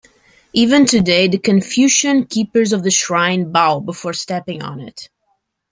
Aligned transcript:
Even 0.51 0.87
today 0.87 1.27
the 1.27 1.37
Confucian 1.37 2.25
keepers 2.25 2.73
of 2.73 2.81
the 2.81 2.89
shrine 2.89 3.51
bow 3.51 3.79
before 3.79 4.13
stepping 4.13 4.63
on 4.63 4.79
it. 4.79 5.09